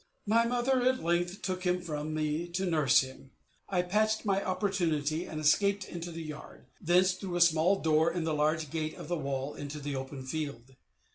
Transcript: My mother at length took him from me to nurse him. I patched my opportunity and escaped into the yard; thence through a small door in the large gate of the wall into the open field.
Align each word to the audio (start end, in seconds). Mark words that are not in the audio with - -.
My 0.25 0.47
mother 0.47 0.81
at 0.81 1.03
length 1.03 1.43
took 1.43 1.63
him 1.63 1.79
from 1.79 2.15
me 2.15 2.47
to 2.53 2.65
nurse 2.65 3.01
him. 3.01 3.29
I 3.69 3.83
patched 3.83 4.25
my 4.25 4.43
opportunity 4.43 5.25
and 5.25 5.39
escaped 5.39 5.85
into 5.87 6.09
the 6.11 6.23
yard; 6.23 6.65
thence 6.81 7.13
through 7.13 7.35
a 7.35 7.39
small 7.41 7.79
door 7.79 8.11
in 8.11 8.23
the 8.23 8.33
large 8.33 8.71
gate 8.71 8.95
of 8.95 9.09
the 9.09 9.15
wall 9.17 9.53
into 9.53 9.79
the 9.79 9.95
open 9.95 10.25
field. 10.25 10.75